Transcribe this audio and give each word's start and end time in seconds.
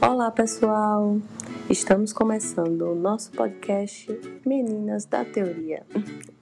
Olá, 0.00 0.30
pessoal! 0.30 1.20
Estamos 1.68 2.12
começando 2.12 2.82
o 2.82 2.94
nosso 2.94 3.32
podcast 3.32 4.06
Meninas 4.46 5.04
da 5.04 5.24
Teoria. 5.24 5.84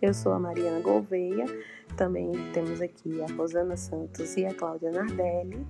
Eu 0.00 0.12
sou 0.12 0.32
a 0.32 0.38
Mariana 0.38 0.80
Gouveia, 0.80 1.46
também 1.96 2.30
temos 2.52 2.82
aqui 2.82 3.22
a 3.22 3.32
Rosana 3.32 3.74
Santos 3.74 4.36
e 4.36 4.44
a 4.44 4.52
Cláudia 4.52 4.90
Nardelli, 4.90 5.66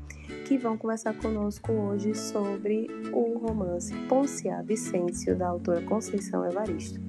que 0.47 0.59
vão 0.59 0.77
conversar 0.77 1.15
conosco 1.15 1.73
hoje 1.73 2.13
sobre 2.13 2.89
o 3.13 3.39
romance 3.39 3.95
Poncia 4.09 4.65
Vicêncio, 4.65 5.37
da 5.37 5.47
autora 5.47 5.81
Conceição 5.83 6.45
Evaristo. 6.45 7.01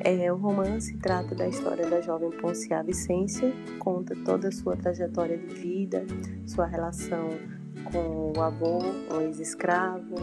É, 0.00 0.32
o 0.32 0.36
romance 0.36 0.96
trata 0.98 1.32
da 1.32 1.46
história 1.46 1.88
da 1.88 2.00
jovem 2.00 2.32
Poncia 2.32 2.82
Vicêncio, 2.82 3.52
conta 3.78 4.16
toda 4.24 4.48
a 4.48 4.52
sua 4.52 4.76
trajetória 4.76 5.38
de 5.38 5.54
vida, 5.54 6.04
sua 6.44 6.66
relação 6.66 7.28
com 7.84 8.32
o 8.36 8.42
avô, 8.42 8.78
um 9.12 9.20
ex-escravo, 9.22 10.14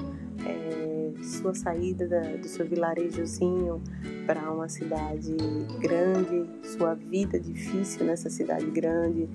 é, 0.45 1.11
sua 1.23 1.53
saída 1.53 2.07
da, 2.07 2.21
do 2.21 2.47
seu 2.47 2.65
vilarejozinho 2.65 3.81
para 4.25 4.51
uma 4.51 4.69
cidade 4.69 5.35
grande, 5.79 6.49
sua 6.63 6.93
vida 6.93 7.39
difícil 7.39 8.05
nessa 8.05 8.29
cidade 8.29 8.65
grande. 8.69 9.27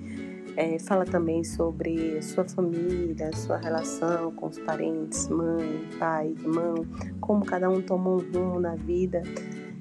É, 0.57 0.79
fala 0.79 1.03
também 1.03 1.43
sobre 1.43 2.21
sua 2.21 2.45
família, 2.45 3.29
sua 3.35 3.57
relação 3.57 4.31
com 4.31 4.47
os 4.47 4.57
parentes, 4.59 5.27
mãe, 5.27 5.85
pai, 5.99 6.29
irmão, 6.29 6.85
como 7.19 7.45
cada 7.45 7.69
um 7.69 7.81
toma 7.81 8.11
um 8.11 8.17
rumo 8.17 8.59
na 8.59 8.75
vida. 8.75 9.21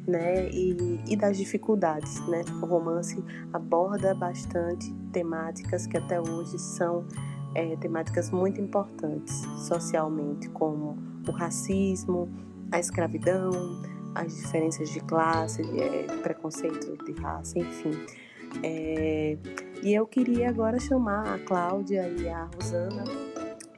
Né, 0.06 0.50
e, 0.50 1.00
e 1.08 1.16
das 1.16 1.38
dificuldades. 1.38 2.20
Né? 2.28 2.42
O 2.62 2.66
romance 2.66 3.24
aborda 3.54 4.14
bastante 4.14 4.92
temáticas 5.10 5.86
que 5.86 5.96
até 5.96 6.20
hoje 6.20 6.58
são 6.58 7.06
é, 7.54 7.76
temáticas 7.76 8.30
muito 8.30 8.60
importantes 8.60 9.42
socialmente, 9.66 10.48
como 10.50 10.98
o 11.26 11.32
racismo, 11.32 12.28
a 12.70 12.78
escravidão, 12.78 13.50
as 14.14 14.34
diferenças 14.34 14.90
de 14.90 15.00
classe, 15.00 15.62
é, 15.78 16.06
preconceito 16.22 16.96
de 17.04 17.12
raça, 17.20 17.58
enfim. 17.58 17.92
É, 18.62 19.36
e 19.82 19.92
eu 19.92 20.06
queria 20.06 20.48
agora 20.48 20.78
chamar 20.78 21.34
a 21.34 21.38
Cláudia 21.38 22.08
e 22.08 22.28
a 22.28 22.48
Rosana 22.54 23.04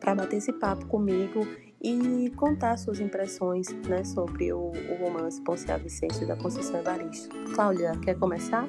para 0.00 0.14
bater 0.14 0.36
esse 0.36 0.52
papo 0.52 0.86
comigo 0.86 1.46
e 1.82 2.30
contar 2.36 2.76
suas 2.78 3.00
impressões 3.00 3.68
né, 3.88 4.04
sobre 4.04 4.52
o, 4.52 4.70
o 4.70 5.04
romance 5.04 5.40
Poncia 5.42 5.78
Vicente 5.78 6.24
da 6.24 6.36
Conceição 6.36 6.80
Evaristo. 6.80 7.34
Cláudia, 7.54 7.92
quer 8.02 8.18
começar? 8.18 8.66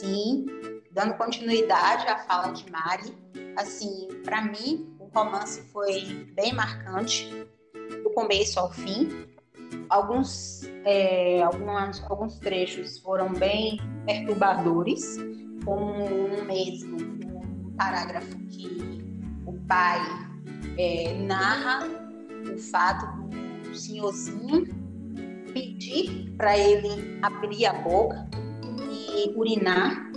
Sim, 0.00 0.46
dando 0.92 1.12
continuidade 1.18 2.06
à 2.08 2.16
fala 2.20 2.54
de 2.54 2.64
Mari, 2.72 3.14
assim, 3.54 4.08
para 4.24 4.40
mim, 4.40 4.96
o 4.98 5.04
romance 5.14 5.60
foi 5.70 6.26
bem 6.34 6.54
marcante, 6.54 7.30
do 8.02 8.08
começo 8.14 8.58
ao 8.58 8.72
fim. 8.72 9.26
Alguns, 9.90 10.62
é, 10.86 11.42
algumas, 11.42 12.02
alguns 12.04 12.38
trechos 12.38 12.98
foram 13.00 13.30
bem 13.34 13.78
perturbadores, 14.06 15.18
como 15.66 15.84
um 15.84 16.46
mesmo, 16.46 16.96
um 16.96 17.76
parágrafo 17.76 18.38
que 18.48 19.02
o 19.44 19.52
pai 19.68 20.00
é, 20.78 21.12
narra 21.12 21.86
o 22.50 22.56
fato 22.56 23.04
do 23.64 23.74
senhorzinho 23.74 24.64
pedir 25.52 26.32
para 26.38 26.56
ele 26.56 27.18
abrir 27.20 27.66
a 27.66 27.74
boca 27.74 28.30
urinar 29.36 30.10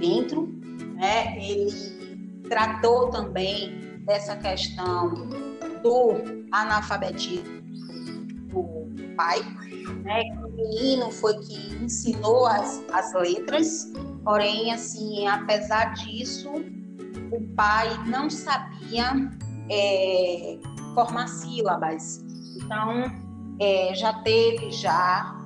dentro, 0.00 0.48
né? 0.94 1.36
Ele 1.38 2.42
tratou 2.48 3.10
também 3.10 4.00
dessa 4.04 4.36
questão 4.36 5.14
do 5.82 6.12
analfabetismo 6.52 7.56
do 8.48 9.14
pai, 9.16 9.40
né? 10.04 10.22
O 10.44 10.50
menino 10.50 11.10
foi 11.10 11.38
que 11.38 11.74
ensinou 11.82 12.46
as, 12.46 12.82
as 12.92 13.12
letras, 13.14 13.92
porém, 14.24 14.72
assim, 14.72 15.26
apesar 15.26 15.94
disso, 15.94 16.50
o 17.32 17.40
pai 17.54 17.88
não 18.06 18.30
sabia 18.30 19.12
é, 19.70 20.58
formar 20.94 21.28
sílabas. 21.28 22.24
Então, 22.56 23.04
é, 23.60 23.94
já 23.94 24.12
teve 24.22 24.70
já 24.70 25.36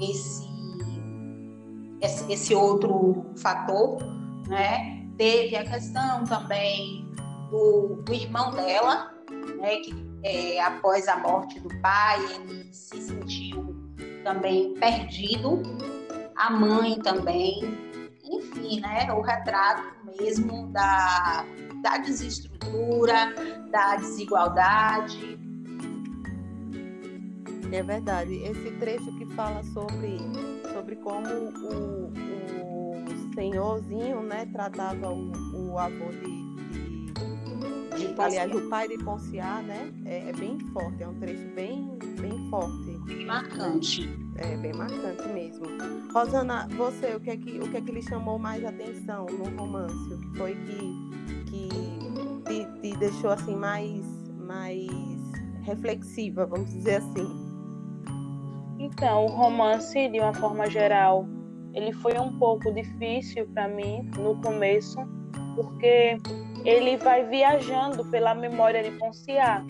esse 0.00 0.47
esse, 2.00 2.54
outro 2.54 3.26
fator, 3.36 3.98
né? 4.46 5.06
Teve 5.16 5.56
a 5.56 5.64
questão 5.64 6.24
também 6.24 7.10
do, 7.50 8.02
do 8.04 8.14
irmão 8.14 8.50
dela, 8.52 9.12
né? 9.58 9.76
Que 9.76 10.08
é, 10.22 10.60
após 10.60 11.08
a 11.08 11.16
morte 11.16 11.58
do 11.60 11.68
pai, 11.80 12.18
ele 12.34 12.72
se 12.72 13.00
sentiu 13.00 13.76
também 14.24 14.74
perdido. 14.74 15.62
A 16.36 16.50
mãe 16.50 16.98
também, 17.00 17.62
enfim, 18.22 18.80
né? 18.80 19.12
O 19.12 19.20
retrato 19.20 19.82
mesmo 20.20 20.68
da, 20.68 21.44
da 21.82 21.98
desestrutura, 21.98 23.34
da 23.70 23.96
desigualdade. 23.96 25.38
É 27.72 27.82
verdade. 27.82 28.34
Esse 28.44 28.70
trecho 28.78 29.12
que 29.18 29.26
fala 29.34 29.62
sobre 29.64 30.18
sobre 30.78 30.94
como 30.96 31.26
o, 31.28 32.12
o 32.12 33.34
senhorzinho, 33.34 34.22
né, 34.22 34.46
tratava 34.52 35.10
o, 35.10 35.32
o 35.72 35.78
avô 35.78 36.06
de, 36.12 37.08
de, 37.96 38.14
de 38.14 38.20
aliás, 38.20 38.54
o 38.54 38.68
pai 38.68 38.86
de 38.86 38.96
Ponciá, 38.98 39.60
né, 39.62 39.92
é, 40.04 40.28
é, 40.28 40.32
bem 40.32 40.58
forte, 40.72 41.02
é 41.02 41.08
um 41.08 41.18
trecho 41.18 41.44
bem, 41.54 41.98
bem 42.20 42.48
forte. 42.48 42.96
Bem 43.06 43.26
marcante. 43.26 44.08
É, 44.36 44.56
bem 44.58 44.72
marcante 44.72 45.28
mesmo. 45.28 45.66
Rosana, 46.12 46.68
você, 46.76 47.16
o 47.16 47.20
que 47.20 47.30
é 47.30 47.36
que, 47.36 47.58
o 47.58 47.68
que, 47.70 47.76
é 47.76 47.80
que 47.80 47.90
lhe 47.90 48.02
chamou 48.02 48.38
mais 48.38 48.64
atenção 48.64 49.26
no 49.26 49.44
romance? 49.56 50.14
O 50.14 50.20
que 50.20 50.38
foi 50.38 50.54
que, 50.54 51.50
que 51.50 51.68
te, 52.44 52.80
te 52.80 52.96
deixou, 52.98 53.30
assim, 53.30 53.56
mais, 53.56 54.04
mais 54.46 54.86
reflexiva, 55.64 56.46
vamos 56.46 56.72
dizer 56.72 56.96
assim? 56.96 57.47
Então, 58.78 59.26
o 59.26 59.28
romance, 59.28 60.08
de 60.08 60.20
uma 60.20 60.32
forma 60.32 60.68
geral, 60.70 61.26
ele 61.74 61.92
foi 61.92 62.18
um 62.18 62.38
pouco 62.38 62.72
difícil 62.72 63.46
para 63.52 63.68
mim 63.68 64.08
no 64.16 64.40
começo, 64.40 64.98
porque 65.54 66.16
ele 66.64 66.96
vai 66.96 67.24
viajando 67.24 68.04
pela 68.06 68.34
memória 68.34 68.82
de 68.82 68.90
Ponciá. 68.92 69.64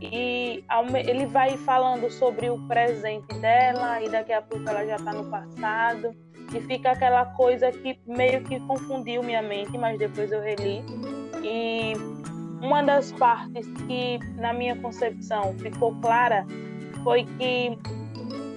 E 0.00 0.62
ele 1.06 1.26
vai 1.26 1.56
falando 1.56 2.10
sobre 2.10 2.50
o 2.50 2.58
presente 2.66 3.34
dela 3.40 4.02
e 4.02 4.10
daqui 4.10 4.32
a 4.32 4.42
pouco 4.42 4.68
ela 4.68 4.84
já 4.84 4.96
está 4.96 5.12
no 5.12 5.30
passado 5.30 6.14
e 6.54 6.60
fica 6.60 6.92
aquela 6.92 7.24
coisa 7.24 7.72
que 7.72 7.98
meio 8.06 8.42
que 8.44 8.60
confundiu 8.60 9.22
minha 9.22 9.42
mente, 9.42 9.76
mas 9.78 9.98
depois 9.98 10.30
eu 10.30 10.40
reli. 10.40 10.84
E 11.42 11.94
uma 12.62 12.82
das 12.82 13.12
partes 13.12 13.66
que 13.86 14.18
na 14.36 14.52
minha 14.52 14.76
concepção 14.76 15.54
ficou 15.58 15.94
clara 16.00 16.46
foi 17.02 17.24
que 17.38 17.78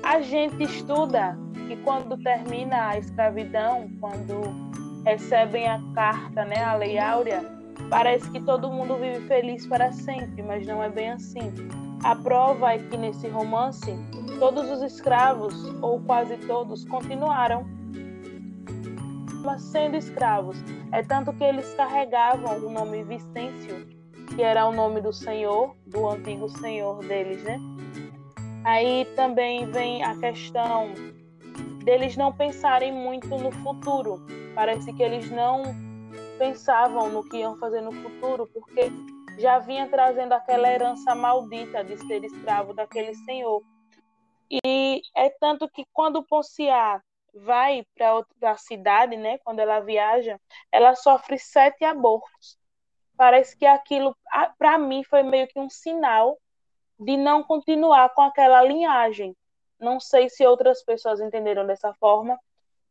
a 0.03 0.21
gente 0.21 0.63
estuda 0.63 1.37
que 1.67 1.75
quando 1.77 2.17
termina 2.17 2.89
a 2.89 2.97
escravidão, 2.97 3.89
quando 3.99 4.41
recebem 5.05 5.67
a 5.67 5.79
carta, 5.93 6.45
né, 6.45 6.63
a 6.63 6.75
Lei 6.75 6.97
Áurea, 6.97 7.43
parece 7.89 8.29
que 8.31 8.41
todo 8.41 8.71
mundo 8.71 8.95
vive 8.95 9.27
feliz 9.27 9.65
para 9.67 9.91
sempre, 9.91 10.41
mas 10.41 10.65
não 10.65 10.83
é 10.83 10.89
bem 10.89 11.11
assim. 11.11 11.51
A 12.03 12.15
prova 12.15 12.73
é 12.73 12.79
que 12.79 12.97
nesse 12.97 13.27
romance, 13.27 13.93
todos 14.39 14.69
os 14.69 14.81
escravos, 14.81 15.53
ou 15.81 15.99
quase 16.01 16.37
todos, 16.37 16.85
continuaram 16.85 17.65
sendo 19.57 19.97
escravos. 19.97 20.57
É 20.91 21.01
tanto 21.01 21.33
que 21.33 21.43
eles 21.43 21.73
carregavam 21.73 22.57
o 22.57 22.69
nome 22.69 23.03
Vicêncio, 23.03 23.87
que 24.35 24.43
era 24.43 24.65
o 24.67 24.71
nome 24.71 25.01
do 25.01 25.11
senhor, 25.11 25.75
do 25.87 26.07
antigo 26.07 26.49
senhor 26.49 26.99
deles, 26.99 27.43
né? 27.43 27.59
Aí 28.63 29.05
também 29.15 29.69
vem 29.71 30.03
a 30.03 30.19
questão 30.19 30.93
deles 31.83 32.17
não 32.17 32.31
pensarem 32.31 32.91
muito 32.91 33.27
no 33.27 33.51
futuro. 33.51 34.19
Parece 34.53 34.93
que 34.93 35.01
eles 35.01 35.29
não 35.31 35.63
pensavam 36.37 37.09
no 37.09 37.27
que 37.27 37.37
iam 37.37 37.57
fazer 37.57 37.81
no 37.81 37.91
futuro, 37.91 38.47
porque 38.47 38.91
já 39.37 39.59
vinha 39.59 39.87
trazendo 39.87 40.33
aquela 40.33 40.69
herança 40.69 41.15
maldita 41.15 41.83
de 41.83 41.97
ser 42.05 42.23
escravo 42.23 42.73
daquele 42.73 43.15
senhor. 43.15 43.63
E 44.51 45.01
é 45.15 45.29
tanto 45.29 45.69
que 45.69 45.85
quando 45.93 46.23
Ponciá 46.23 47.01
vai 47.33 47.85
para 47.95 48.15
outra 48.15 48.57
cidade, 48.57 49.15
né, 49.15 49.37
quando 49.39 49.59
ela 49.59 49.79
viaja, 49.79 50.39
ela 50.71 50.95
sofre 50.95 51.37
sete 51.37 51.85
abortos. 51.85 52.57
Parece 53.15 53.57
que 53.57 53.65
aquilo, 53.65 54.15
para 54.57 54.77
mim, 54.77 55.03
foi 55.03 55.23
meio 55.23 55.47
que 55.47 55.59
um 55.59 55.69
sinal 55.69 56.37
de 56.99 57.17
não 57.17 57.43
continuar 57.43 58.09
com 58.09 58.21
aquela 58.21 58.61
linhagem. 58.63 59.35
Não 59.79 59.99
sei 59.99 60.29
se 60.29 60.45
outras 60.45 60.83
pessoas 60.83 61.21
entenderam 61.21 61.65
dessa 61.65 61.93
forma, 61.93 62.37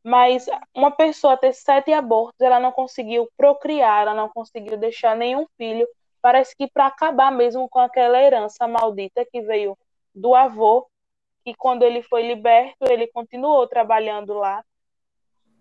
Mas 0.03 0.47
uma 0.75 0.91
pessoa 0.91 1.37
ter 1.37 1.53
sete 1.53 1.93
abortos, 1.93 2.41
ela 2.41 2.61
não 2.61 2.73
conseguiu 2.73 3.29
procriar, 3.37 4.03
ela 4.03 4.15
não 4.15 4.29
conseguiu 4.29 4.77
deixar 4.79 5.17
nenhum 5.17 5.47
filho. 5.57 5.87
Parece 6.23 6.57
que 6.57 6.67
para 6.69 6.87
acabar 6.87 7.31
mesmo 7.31 7.69
com 7.69 7.79
aquela 7.79 8.21
herança 8.21 8.67
maldita 8.67 9.25
que 9.31 9.43
veio 9.43 9.77
do 10.15 10.35
avô, 10.35 10.89
que 11.45 11.55
quando 11.55 11.83
ele 11.83 12.03
foi 12.03 12.23
liberto, 12.27 12.91
ele 12.91 13.07
continuou 13.09 13.67
trabalhando 13.67 14.35
lá, 14.35 14.65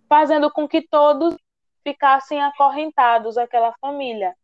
fazendo 0.10 0.52
com 0.52 0.68
que 0.68 0.82
todos 0.82 1.36
ficassem 1.84 2.42
acorrentados 2.42 3.38
àquela 3.38 3.74
família. 3.82 4.36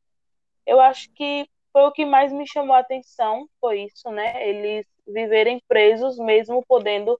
Eu 0.65 0.79
acho 0.79 1.11
que 1.13 1.47
foi 1.73 1.83
o 1.83 1.91
que 1.91 2.05
mais 2.05 2.31
me 2.31 2.47
chamou 2.47 2.75
a 2.75 2.79
atenção, 2.79 3.49
foi 3.59 3.81
isso, 3.81 4.11
né? 4.11 4.47
Eles 4.47 4.87
viverem 5.07 5.61
presos 5.67 6.17
mesmo 6.19 6.63
podendo 6.67 7.19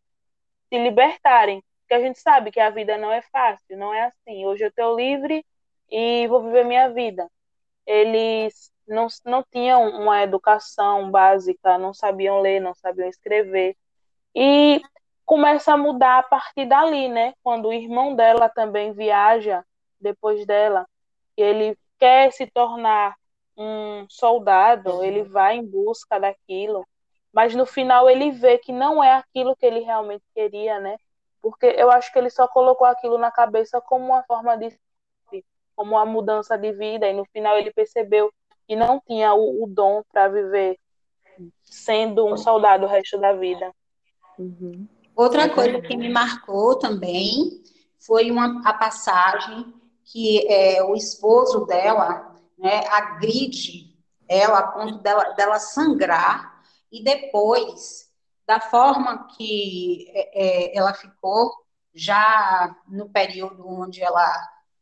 se 0.69 0.77
libertarem. 0.77 1.63
Porque 1.81 1.95
a 1.95 2.00
gente 2.00 2.19
sabe 2.19 2.51
que 2.51 2.59
a 2.59 2.69
vida 2.69 2.97
não 2.97 3.11
é 3.11 3.21
fácil, 3.23 3.77
não 3.77 3.94
é 3.94 4.03
assim. 4.03 4.45
Hoje 4.45 4.63
eu 4.63 4.69
estou 4.69 4.95
livre 4.95 5.44
e 5.89 6.27
vou 6.27 6.44
viver 6.44 6.63
minha 6.63 6.89
vida. 6.89 7.29
Eles 7.85 8.71
não, 8.88 9.07
não 9.25 9.44
tinham 9.51 9.89
uma 9.89 10.21
educação 10.21 11.09
básica, 11.09 11.77
não 11.77 11.94
sabiam 11.94 12.39
ler, 12.39 12.61
não 12.61 12.75
sabiam 12.75 13.09
escrever. 13.09 13.75
E 14.35 14.81
começa 15.25 15.73
a 15.73 15.77
mudar 15.77 16.19
a 16.19 16.23
partir 16.23 16.65
dali, 16.65 17.09
né? 17.09 17.33
Quando 17.44 17.67
o 17.69 17.73
irmão 17.73 18.15
dela 18.15 18.50
também 18.50 18.94
viaja 18.94 19.65
depois 20.00 20.45
dela, 20.45 20.88
ele 21.35 21.77
quer 22.00 22.31
se 22.31 22.45
tornar 22.47 23.15
um 23.57 24.05
soldado, 24.09 25.03
ele 25.03 25.23
vai 25.23 25.57
em 25.57 25.65
busca 25.65 26.19
daquilo, 26.19 26.85
mas 27.31 27.55
no 27.55 27.65
final 27.65 28.09
ele 28.09 28.31
vê 28.31 28.57
que 28.57 28.71
não 28.71 29.03
é 29.03 29.13
aquilo 29.13 29.55
que 29.55 29.65
ele 29.65 29.79
realmente 29.79 30.23
queria, 30.33 30.79
né? 30.79 30.97
Porque 31.41 31.65
eu 31.65 31.91
acho 31.91 32.11
que 32.11 32.19
ele 32.19 32.29
só 32.29 32.47
colocou 32.47 32.88
aquilo 32.88 33.17
na 33.17 33.31
cabeça 33.31 33.81
como 33.81 34.05
uma 34.05 34.23
forma 34.23 34.57
de 34.57 34.77
como 35.75 35.91
uma 35.95 36.05
mudança 36.05 36.55
de 36.55 36.71
vida 36.71 37.07
e 37.07 37.13
no 37.13 37.25
final 37.25 37.57
ele 37.57 37.73
percebeu 37.73 38.31
que 38.67 38.75
não 38.75 39.01
tinha 39.07 39.33
o, 39.33 39.63
o 39.63 39.67
dom 39.67 40.03
para 40.11 40.27
viver 40.27 40.77
sendo 41.63 42.25
um 42.27 42.38
soldado 42.38 42.85
o 42.85 42.89
resto 42.89 43.17
da 43.17 43.33
vida. 43.33 43.73
Uhum. 44.38 44.88
Outra 45.15 45.50
coisa 45.50 45.81
que 45.81 45.97
me 45.97 46.09
marcou 46.09 46.77
também 46.77 47.61
foi 48.00 48.31
uma, 48.31 48.61
a 48.67 48.73
passagem 48.73 49.73
que 50.05 50.45
é, 50.47 50.83
o 50.83 50.95
esposo 50.95 51.65
dela 51.65 52.32
né, 52.63 52.88
agride 52.88 53.94
ela 54.25 54.60
a 54.60 54.68
ponto 54.68 55.00
dela, 55.00 55.31
dela 55.33 55.60
sangrar 55.60 56.63
e 56.89 57.04
depois, 57.04 58.10
da 58.48 58.62
forma 58.62 59.27
que 59.36 60.10
é, 60.13 60.71
é 60.71 60.77
ela 60.77 60.94
ficou, 60.94 61.51
já 61.94 62.74
no 62.88 63.10
período 63.10 63.68
onde 63.68 64.01
ela 64.01 64.31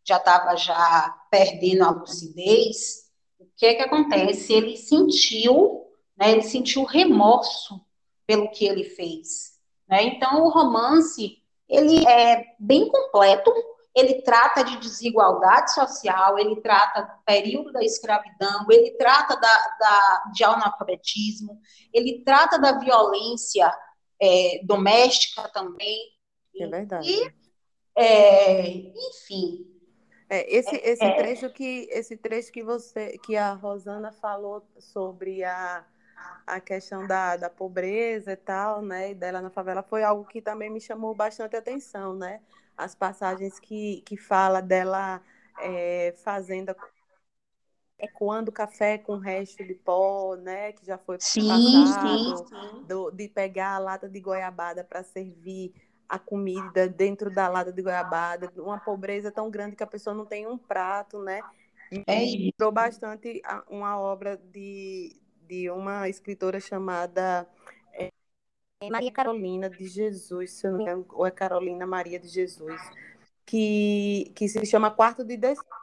já 0.03 0.17
estava 0.17 0.55
já 0.55 1.09
perdendo 1.31 1.83
a 1.83 1.89
lucidez, 1.89 3.09
o 3.39 3.47
que 3.57 3.73
que 3.73 3.81
acontece? 3.81 4.53
Ele 4.53 4.77
sentiu, 4.77 5.87
né, 6.15 6.31
ele 6.31 6.43
sentiu 6.43 6.83
remorso 6.83 7.83
pelo 8.27 8.51
que 8.51 8.65
ele 8.65 8.83
fez. 8.83 9.59
Né? 9.89 10.03
Então, 10.03 10.43
o 10.43 10.49
romance 10.49 11.41
ele 11.67 12.07
é 12.07 12.45
bem 12.59 12.87
completo, 12.87 13.51
ele 13.95 14.21
trata 14.21 14.63
de 14.63 14.77
desigualdade 14.77 15.73
social, 15.73 16.39
ele 16.39 16.61
trata 16.61 17.01
do 17.01 17.23
período 17.25 17.71
da 17.71 17.83
escravidão, 17.83 18.65
ele 18.69 18.91
trata 18.91 19.35
da, 19.35 19.77
da 19.79 20.23
de 20.33 20.43
analfabetismo, 20.43 21.59
ele 21.93 22.23
trata 22.23 22.57
da 22.57 22.79
violência 22.79 23.71
é, 24.21 24.61
doméstica 24.63 25.49
também. 25.49 25.99
É 26.57 26.67
verdade. 26.67 27.09
E, 27.09 27.33
é, 27.95 28.67
enfim. 29.09 29.67
É, 30.29 30.55
esse, 30.55 30.75
esse 30.77 31.03
é. 31.03 31.15
trecho 31.15 31.49
que 31.49 31.89
esse 31.91 32.15
trecho 32.15 32.51
que 32.53 32.63
você 32.63 33.17
que 33.17 33.35
a 33.35 33.51
Rosana 33.53 34.13
falou 34.13 34.65
sobre 34.79 35.43
a, 35.43 35.85
a 36.45 36.59
questão 36.59 37.05
da, 37.05 37.37
da 37.37 37.49
pobreza 37.49 38.33
e 38.33 38.35
tal, 38.37 38.81
né, 38.81 39.11
e 39.11 39.15
dela 39.15 39.41
na 39.41 39.49
favela 39.49 39.83
foi 39.83 40.03
algo 40.03 40.25
que 40.25 40.41
também 40.41 40.69
me 40.69 40.81
chamou 40.81 41.15
bastante 41.15 41.55
atenção, 41.55 42.15
né? 42.15 42.41
as 42.77 42.95
passagens 42.95 43.59
que, 43.59 44.01
que 44.01 44.17
fala 44.17 44.61
dela 44.61 45.21
é, 45.59 46.13
fazendo 46.23 46.75
ecoando 47.99 48.51
café 48.51 48.97
com 48.97 49.17
resto 49.17 49.63
de 49.63 49.75
pó, 49.75 50.35
né, 50.35 50.71
que 50.71 50.85
já 50.85 50.97
foi 50.97 51.19
sim, 51.19 51.41
passado, 51.47 52.35
sim. 52.47 52.85
Do, 52.87 53.11
de 53.11 53.27
pegar 53.29 53.75
a 53.75 53.79
lata 53.79 54.09
de 54.09 54.19
goiabada 54.19 54.83
para 54.83 55.03
servir 55.03 55.71
a 56.09 56.17
comida 56.17 56.89
dentro 56.89 57.29
da 57.29 57.47
lata 57.47 57.71
de 57.71 57.81
goiabada, 57.81 58.51
uma 58.57 58.79
pobreza 58.79 59.31
tão 59.31 59.51
grande 59.51 59.75
que 59.75 59.83
a 59.83 59.87
pessoa 59.87 60.15
não 60.15 60.25
tem 60.25 60.47
um 60.47 60.57
prato, 60.57 61.21
né? 61.21 61.41
É 62.07 62.25
Lembrou 62.25 62.71
bastante 62.71 63.41
uma 63.69 63.99
obra 63.99 64.35
de, 64.35 65.15
de 65.51 65.69
uma 65.69 66.07
escritora 66.07 66.61
chamada 66.61 67.45
é 67.93 68.09
Maria 68.89 69.11
Carolina 69.11 69.69
de 69.69 69.85
Jesus, 69.85 70.51
se 70.53 70.65
eu 70.65 70.71
não 70.71 70.77
me 70.77 70.83
engano, 70.85 71.05
ou 71.09 71.27
é 71.27 71.29
Carolina 71.29 71.85
Maria 71.85 72.17
de 72.17 72.29
Jesus, 72.29 72.81
que, 73.45 74.31
que 74.33 74.47
se 74.47 74.65
chama 74.65 74.89
Quarto 74.89 75.25
de 75.25 75.35
Descanso. 75.35 75.81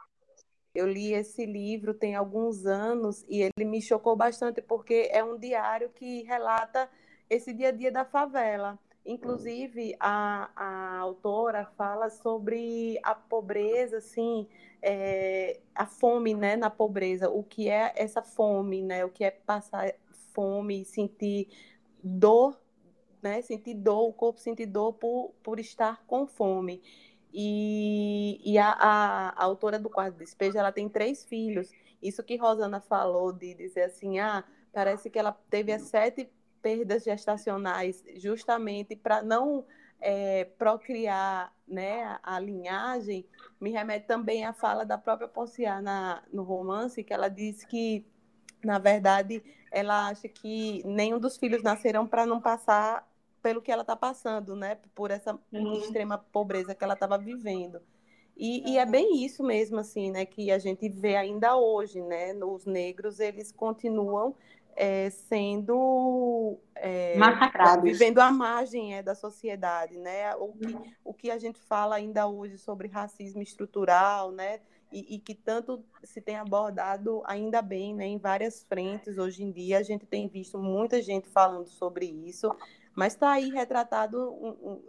Eu 0.73 0.87
li 0.87 1.13
esse 1.13 1.45
livro 1.45 1.93
tem 1.93 2.15
alguns 2.15 2.65
anos 2.65 3.23
e 3.29 3.41
ele 3.41 3.65
me 3.65 3.79
chocou 3.79 4.15
bastante 4.15 4.59
porque 4.59 5.07
é 5.11 5.23
um 5.23 5.37
diário 5.37 5.89
que 5.91 6.23
relata 6.23 6.89
esse 7.29 7.53
dia 7.53 7.67
a 7.67 7.71
dia 7.71 7.91
da 7.91 8.03
favela. 8.03 8.77
Inclusive, 9.05 9.95
a, 9.99 10.49
a 10.55 10.97
autora 10.99 11.65
fala 11.77 12.09
sobre 12.09 12.99
a 13.03 13.15
pobreza, 13.15 13.97
assim, 13.97 14.47
é, 14.81 15.59
a 15.73 15.85
fome 15.85 16.33
né, 16.35 16.55
na 16.55 16.69
pobreza, 16.69 17.29
o 17.29 17.43
que 17.43 17.69
é 17.69 17.93
essa 17.95 18.21
fome, 18.21 18.83
né, 18.83 19.03
o 19.03 19.09
que 19.09 19.23
é 19.23 19.31
passar 19.31 19.93
fome, 20.33 20.85
sentir 20.85 21.47
dor 22.03 22.55
né, 23.21 23.41
sentir 23.41 23.73
dor, 23.75 24.09
o 24.09 24.13
corpo 24.13 24.39
sentir 24.39 24.65
dor 24.65 24.93
por, 24.93 25.33
por 25.43 25.59
estar 25.59 26.03
com 26.05 26.27
fome. 26.27 26.81
E, 27.33 28.41
e 28.43 28.57
a, 28.57 28.71
a, 28.71 29.29
a 29.29 29.43
autora 29.43 29.77
do 29.77 29.89
quarto 29.89 30.17
despejo, 30.17 30.57
ela 30.57 30.71
tem 30.71 30.89
três 30.89 31.23
filhos. 31.25 31.69
Isso 32.01 32.23
que 32.23 32.37
Rosana 32.37 32.81
falou 32.81 33.31
de 33.31 33.53
dizer 33.53 33.83
assim, 33.83 34.19
ah, 34.19 34.43
parece 34.73 35.09
que 35.09 35.19
ela 35.19 35.31
teve 35.49 35.71
as 35.71 35.83
sete 35.83 36.29
perdas 36.61 37.03
gestacionais 37.03 38.03
justamente 38.15 38.95
para 38.95 39.21
não 39.21 39.65
é, 40.01 40.45
procriar 40.45 41.53
né, 41.67 42.03
a, 42.03 42.35
a, 42.35 42.39
linhagem, 42.39 43.25
me 43.59 43.71
remete 43.71 44.07
também 44.07 44.45
à 44.45 44.53
fala 44.53 44.85
da 44.85 44.97
própria 44.97 45.27
Ponciá 45.27 45.81
na, 45.81 46.23
no 46.31 46.43
romance, 46.43 47.03
que 47.03 47.13
ela 47.13 47.29
diz 47.29 47.63
que, 47.65 48.05
na 48.63 48.79
verdade, 48.79 49.43
ela 49.71 50.07
acha 50.07 50.27
que 50.27 50.81
nenhum 50.85 51.19
dos 51.19 51.37
filhos 51.37 51.61
nascerão 51.61 52.07
para 52.07 52.25
não 52.25 52.39
passar 52.39 53.07
pelo 53.41 53.61
que 53.61 53.71
ela 53.71 53.81
está 53.81 53.95
passando, 53.95 54.55
né? 54.55 54.77
Por 54.93 55.11
essa 55.11 55.39
uhum. 55.51 55.73
extrema 55.73 56.17
pobreza 56.17 56.75
que 56.75 56.83
ela 56.83 56.93
estava 56.93 57.17
vivendo. 57.17 57.79
E, 58.35 58.71
e, 58.71 58.77
é 58.77 58.85
bem 58.85 59.23
isso 59.23 59.43
mesmo, 59.43 59.79
assim, 59.79 60.11
né? 60.11 60.25
Que 60.25 60.49
a 60.49 60.57
gente 60.57 60.87
vê 60.87 61.15
ainda 61.15 61.57
hoje, 61.57 62.01
né? 62.01 62.33
Os 62.35 62.65
negros, 62.65 63.19
eles 63.19 63.51
continuam 63.51 64.35
é, 64.81 65.09
sendo 65.09 66.57
é, 66.73 67.17
massacrados, 67.17 67.83
vivendo 67.83 68.19
à 68.19 68.31
margem 68.31 68.95
é, 68.95 69.03
da 69.03 69.13
sociedade, 69.13 69.97
né? 69.97 70.33
O 70.37 70.53
que, 70.53 70.65
uhum. 70.67 70.83
o 71.03 71.13
que 71.13 71.29
a 71.29 71.37
gente 71.37 71.59
fala 71.59 71.95
ainda 71.95 72.25
hoje 72.27 72.57
sobre 72.57 72.87
racismo 72.87 73.41
estrutural, 73.41 74.31
né? 74.31 74.61
E, 74.89 75.15
e, 75.15 75.19
que 75.19 75.35
tanto 75.35 75.83
se 76.01 76.21
tem 76.21 76.37
abordado 76.37 77.21
ainda 77.25 77.61
bem, 77.61 77.93
né? 77.93 78.07
Em 78.07 78.17
várias 78.17 78.63
frentes 78.63 79.17
hoje 79.17 79.43
em 79.43 79.51
dia 79.51 79.79
a 79.79 79.83
gente 79.83 80.05
tem 80.05 80.29
visto 80.29 80.57
muita 80.57 81.01
gente 81.01 81.27
falando 81.27 81.67
sobre 81.67 82.05
isso 82.05 82.49
mas 82.99 83.13
está 83.13 83.31
aí 83.31 83.49
retratado, 83.49 84.35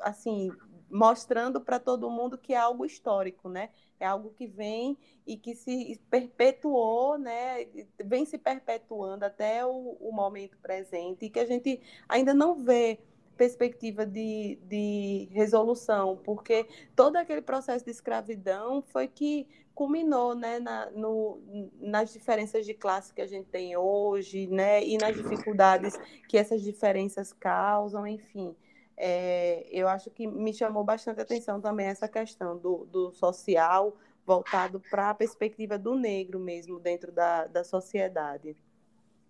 assim, 0.00 0.50
mostrando 0.90 1.60
para 1.60 1.78
todo 1.78 2.10
mundo 2.10 2.36
que 2.36 2.52
é 2.52 2.58
algo 2.58 2.84
histórico, 2.84 3.48
né? 3.48 3.70
É 3.98 4.06
algo 4.06 4.30
que 4.30 4.46
vem 4.46 4.98
e 5.26 5.36
que 5.36 5.54
se 5.54 6.00
perpetuou, 6.10 7.18
né? 7.18 7.66
Vem 8.04 8.24
se 8.24 8.36
perpetuando 8.38 9.24
até 9.24 9.64
o, 9.64 9.96
o 10.00 10.12
momento 10.12 10.58
presente 10.58 11.26
e 11.26 11.30
que 11.30 11.38
a 11.38 11.46
gente 11.46 11.80
ainda 12.08 12.34
não 12.34 12.56
vê 12.56 12.98
perspectiva 13.36 14.04
de, 14.04 14.58
de 14.64 15.28
resolução, 15.32 16.20
porque 16.22 16.66
todo 16.94 17.16
aquele 17.16 17.40
processo 17.40 17.82
de 17.82 17.90
escravidão 17.90 18.82
foi 18.82 19.08
que 19.08 19.48
culminou 19.74 20.34
né, 20.34 20.58
na, 20.58 20.90
no, 20.90 21.40
nas 21.80 22.12
diferenças 22.12 22.66
de 22.66 22.74
classe 22.74 23.14
que 23.14 23.22
a 23.22 23.26
gente 23.26 23.48
tem 23.48 23.74
hoje, 23.78 24.46
né, 24.46 24.84
e 24.84 24.98
nas 24.98 25.16
dificuldades 25.16 25.98
que 26.28 26.36
essas 26.36 26.60
diferenças 26.60 27.32
causam, 27.32 28.06
enfim. 28.06 28.54
É, 29.02 29.66
eu 29.70 29.88
acho 29.88 30.10
que 30.10 30.26
me 30.26 30.52
chamou 30.52 30.84
bastante 30.84 31.22
atenção 31.22 31.58
também 31.58 31.86
essa 31.86 32.06
questão 32.06 32.58
do, 32.58 32.84
do 32.84 33.10
social 33.12 33.96
voltado 34.26 34.78
para 34.90 35.08
a 35.08 35.14
perspectiva 35.14 35.78
do 35.78 35.94
negro 35.94 36.38
mesmo 36.38 36.78
dentro 36.78 37.10
da, 37.10 37.46
da 37.46 37.64
sociedade. 37.64 38.54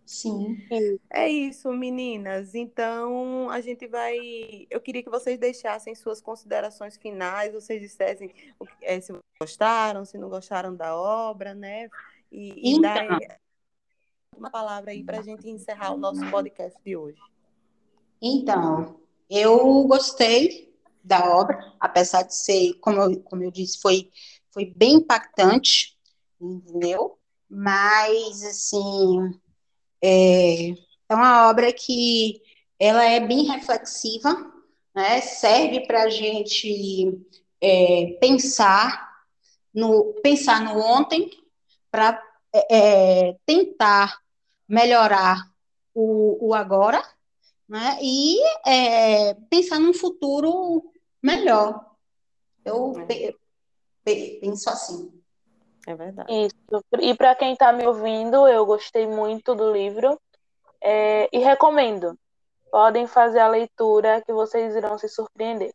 Sim. 0.05 0.57
É 1.09 1.29
isso, 1.29 1.71
meninas. 1.73 2.57
Então, 2.57 3.49
a 3.49 3.61
gente 3.61 3.87
vai. 3.87 4.67
Eu 4.69 4.81
queria 4.81 5.05
que 5.05 5.09
vocês 5.09 5.39
deixassem 5.39 5.95
suas 5.95 6.21
considerações 6.21 6.97
finais, 6.97 7.53
vocês 7.55 7.81
dissessem 7.81 8.35
é, 8.83 9.01
se 9.01 9.13
gostaram, 9.41 10.05
se 10.05 10.19
não 10.19 10.29
gostaram 10.29 10.75
da 10.75 10.97
obra, 10.97 11.55
né? 11.55 11.89
E, 12.33 12.73
então... 12.77 12.91
e 12.91 13.09
dar 13.09 13.39
uma 14.37 14.51
palavra 14.51 14.91
aí 14.91 15.05
para 15.05 15.21
a 15.21 15.23
gente 15.23 15.49
encerrar 15.49 15.93
o 15.93 15.97
nosso 15.97 16.29
podcast 16.29 16.77
de 16.85 16.97
hoje. 16.97 17.21
Então, 18.21 19.01
eu 19.31 19.85
gostei 19.85 20.75
da 21.03 21.37
obra, 21.37 21.73
apesar 21.79 22.23
de 22.23 22.35
ser, 22.35 22.75
como 22.81 23.01
eu, 23.01 23.21
como 23.23 23.43
eu 23.45 23.51
disse, 23.51 23.81
foi, 23.81 24.11
foi 24.53 24.67
bem 24.67 24.95
impactante, 24.95 25.97
entendeu? 26.41 27.19
Mas, 27.49 28.43
assim, 28.43 29.41
é, 30.03 30.71
é 30.71 31.15
uma 31.15 31.49
obra 31.49 31.73
que 31.73 32.43
ela 32.79 33.05
é 33.05 33.21
bem 33.21 33.45
reflexiva, 33.45 34.53
né? 34.95 35.21
serve 35.21 35.87
para 35.87 36.05
a 36.05 36.09
gente 36.09 37.21
é, 37.61 38.17
pensar 38.21 39.09
no 39.73 40.15
pensar 40.23 40.61
no 40.63 40.81
ontem 40.81 41.31
para 41.91 42.21
é, 42.53 43.29
é, 43.29 43.37
tentar 43.47 44.19
melhorar 44.69 45.49
o, 45.95 46.49
o 46.49 46.55
agora, 46.55 47.03
né? 47.71 47.99
E 48.03 48.37
é, 48.67 49.35
pensar 49.49 49.79
num 49.79 49.95
futuro 49.95 50.93
melhor. 51.23 51.95
Eu 52.65 52.95
é. 53.09 53.33
penso 54.05 54.69
assim. 54.69 55.23
É 55.87 55.95
verdade. 55.95 56.31
Isso. 56.33 56.85
E 57.01 57.15
para 57.15 57.35
quem 57.37 57.53
está 57.53 57.73
me 57.73 57.87
ouvindo, 57.87 58.49
eu 58.49 58.67
gostei 58.67 59.07
muito 59.07 59.55
do 59.55 59.73
livro 59.73 60.21
é, 60.81 61.29
e 61.33 61.39
recomendo. 61.39 62.19
Podem 62.73 63.07
fazer 63.07 63.39
a 63.39 63.49
leitura 63.49 64.21
que 64.27 64.33
vocês 64.33 64.75
irão 64.75 64.99
se 64.99 65.09
surpreender. 65.09 65.73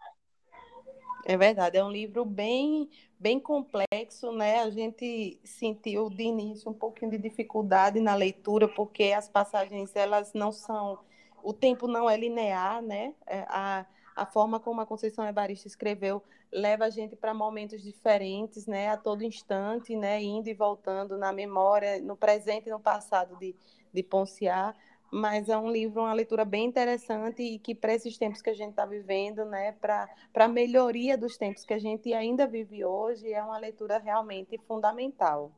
É 1.25 1.37
verdade, 1.37 1.77
é 1.77 1.83
um 1.83 1.91
livro 1.91 2.23
bem, 2.23 2.89
bem 3.17 3.39
complexo, 3.39 4.31
né? 4.33 4.59
A 4.59 4.69
gente 4.69 5.39
sentiu 5.43 6.09
de 6.09 6.23
início 6.23 6.69
um 6.69 6.73
pouquinho 6.73 7.09
de 7.09 7.17
dificuldade 7.17 7.99
na 7.99 8.15
leitura, 8.15 8.67
porque 8.67 9.05
as 9.05 9.27
passagens 9.27 9.95
elas 9.95 10.33
não 10.33 10.51
são, 10.51 10.99
o 11.45 11.53
tempo 11.53 11.87
não 11.87 12.09
é 12.09 12.17
linear, 12.17 12.81
né? 12.81 13.13
É, 13.27 13.45
a, 13.47 13.85
a 14.15 14.25
forma 14.25 14.59
como 14.59 14.81
a 14.81 14.85
Conceição 14.85 15.25
Evarista 15.25 15.67
escreveu 15.67 16.23
leva 16.51 16.85
a 16.85 16.89
gente 16.89 17.15
para 17.15 17.33
momentos 17.33 17.83
diferentes, 17.83 18.65
né, 18.65 18.89
a 18.89 18.97
todo 18.97 19.23
instante, 19.23 19.95
né, 19.95 20.21
indo 20.23 20.47
e 20.47 20.53
voltando 20.53 21.17
na 21.17 21.33
memória, 21.33 21.99
no 22.01 22.15
presente 22.15 22.67
e 22.67 22.71
no 22.71 22.79
passado 22.79 23.35
de, 23.37 23.53
de 23.93 24.01
Ponciar, 24.03 24.73
mas 25.11 25.49
é 25.49 25.57
um 25.57 25.69
livro, 25.69 26.01
uma 26.01 26.13
leitura 26.13 26.45
bem 26.45 26.65
interessante 26.65 27.43
e 27.43 27.59
que 27.59 27.75
para 27.75 27.93
esses 27.93 28.17
tempos 28.17 28.41
que 28.41 28.49
a 28.49 28.53
gente 28.53 28.69
está 28.71 28.85
vivendo, 28.85 29.43
né, 29.45 29.73
para 29.73 30.07
a 30.33 30.47
melhoria 30.47 31.17
dos 31.17 31.37
tempos 31.37 31.65
que 31.65 31.73
a 31.73 31.79
gente 31.79 32.13
ainda 32.13 32.47
vive 32.47 32.85
hoje, 32.85 33.31
é 33.33 33.43
uma 33.43 33.57
leitura 33.57 33.97
realmente 33.97 34.57
fundamental. 34.59 35.51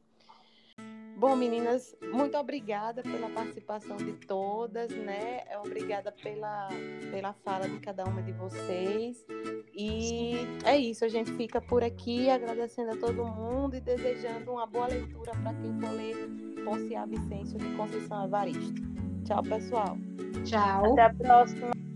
Bom, 1.18 1.36
meninas, 1.36 1.98
muito 2.14 2.38
obrigada 2.38 3.02
pela 3.02 3.28
participação 3.28 3.98
de 3.98 4.14
todas, 4.28 4.92
né? 4.92 5.46
Obrigada 5.66 6.12
pela, 6.12 6.70
pela 7.10 7.34
fala 7.34 7.68
de 7.68 7.80
cada 7.80 8.06
uma 8.06 8.22
de 8.22 8.32
vocês. 8.34 9.26
E 9.74 10.36
é 10.64 10.78
isso, 10.78 11.04
a 11.04 11.08
gente 11.08 11.32
fica 11.34 11.60
por 11.60 11.84
aqui 11.84 12.30
agradecendo 12.30 12.92
a 12.92 12.98
todo 12.98 13.26
mundo 13.26 13.76
e 13.76 13.82
desejando 13.82 14.52
uma 14.52 14.68
boa 14.68 14.86
leitura 14.86 15.32
para 15.32 15.56
quem 15.56 15.80
for 15.80 15.90
ler 15.90 16.16
Ponciá 16.64 17.08
Vicêncio 17.08 17.58
de 17.58 17.76
Conceição 17.76 18.26
Evaristo. 18.26 18.80
Tchau, 19.26 19.42
pessoal. 19.42 19.98
Tchau. 20.46 20.92
Até 20.92 21.02
a 21.02 21.14
próxima. 21.16 21.87